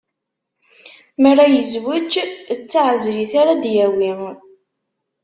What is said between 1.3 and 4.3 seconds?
ara yezweǧ, d taɛezrit ara d-yawi.